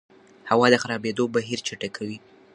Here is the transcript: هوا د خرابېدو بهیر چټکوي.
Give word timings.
هوا 0.49 0.67
د 0.71 0.75
خرابېدو 0.83 1.23
بهیر 1.35 1.59
چټکوي. 1.67 2.17